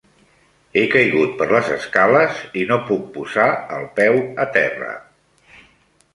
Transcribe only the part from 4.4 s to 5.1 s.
a terra.